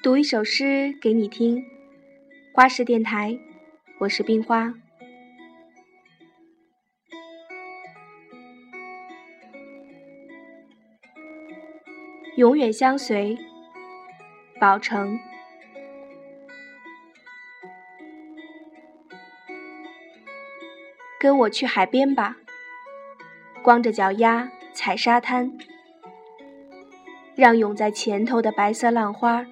[0.00, 1.66] 读一首诗给你听，
[2.54, 3.36] 花式电台，
[3.98, 4.72] 我是冰花。
[12.36, 13.36] 永远相随，
[14.60, 15.18] 宝成。
[21.18, 22.36] 跟我去海边吧，
[23.64, 25.58] 光着脚丫踩沙滩，
[27.34, 29.44] 让涌在前头的白色浪花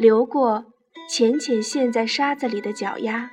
[0.00, 0.64] 流过
[1.10, 3.30] 浅浅陷在沙子里的脚丫。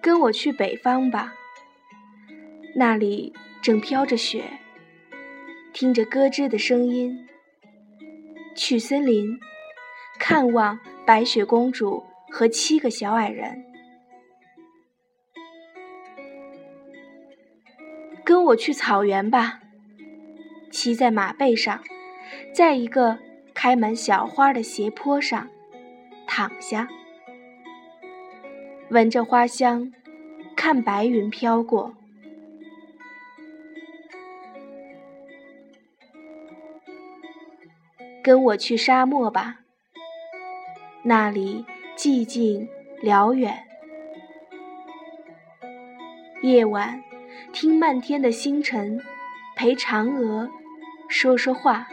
[0.00, 1.34] 跟我去北方吧。
[2.74, 4.44] 那里正飘着雪，
[5.74, 7.28] 听着咯吱的声音。
[8.56, 9.38] 去森林，
[10.18, 13.62] 看望白雪公主和七个小矮人。
[18.24, 19.59] 跟我去草原吧，
[20.80, 21.78] 骑在马背上，
[22.54, 23.18] 在一个
[23.52, 25.46] 开满小花的斜坡上
[26.26, 26.88] 躺下，
[28.88, 29.92] 闻着花香，
[30.56, 31.94] 看白云飘过。
[38.22, 39.58] 跟我去沙漠吧，
[41.02, 42.66] 那里寂静
[43.02, 43.66] 辽远。
[46.40, 47.02] 夜晚，
[47.52, 48.98] 听漫天的星辰，
[49.54, 50.48] 陪嫦娥
[51.10, 51.88] 说说话。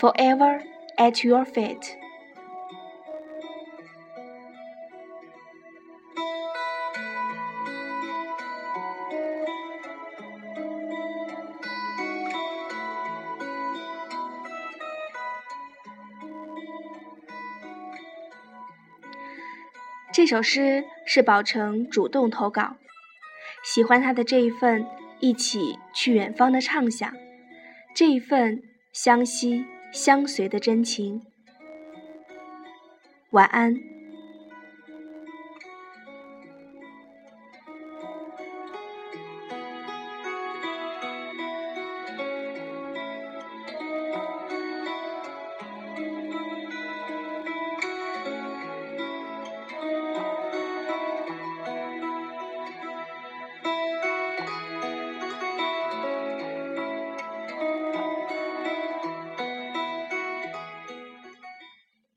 [0.00, 0.60] Forever
[0.96, 1.96] at your feet。
[20.12, 22.74] 这首诗是宝成主动投稿，
[23.74, 24.86] 喜欢他的这一份
[25.20, 27.14] 一起去远方的畅想，
[27.94, 28.62] 这一份
[28.94, 31.20] 相惜相随的真情。
[33.32, 33.97] 晚安。